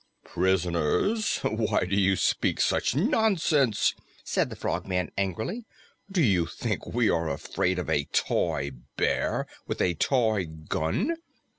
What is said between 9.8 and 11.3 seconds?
toy gun?"